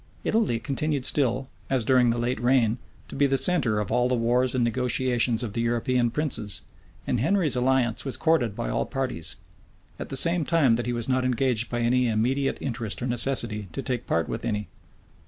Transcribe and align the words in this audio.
Italy 0.23 0.59
continued 0.59 1.05
still, 1.05 1.47
as 1.69 1.85
during 1.85 2.09
the 2.09 2.17
late 2.17 2.39
reign, 2.39 2.79
to 3.07 3.13
be 3.15 3.27
the 3.27 3.37
centre 3.37 3.79
of 3.79 3.91
all 3.91 4.09
the 4.09 4.15
wars 4.15 4.55
and 4.55 4.63
negotiations 4.63 5.43
of 5.43 5.53
the 5.53 5.61
European 5.61 6.09
princes; 6.09 6.61
and 7.05 7.19
Henry's 7.19 7.55
alliance 7.55 8.03
was 8.03 8.17
courted 8.17 8.55
by 8.55 8.67
all 8.67 8.87
parties; 8.87 9.35
at 9.99 10.09
the 10.09 10.17
same 10.17 10.43
time 10.43 10.75
that 10.75 10.87
he 10.87 10.91
was 10.93 11.07
not 11.07 11.23
engaged 11.23 11.69
by 11.69 11.81
any 11.81 12.07
immediate 12.07 12.57
interest 12.59 12.99
or 13.03 13.05
necessity 13.05 13.67
to 13.73 13.83
take 13.83 14.07
part 14.07 14.27
with 14.27 14.43
any. 14.43 14.69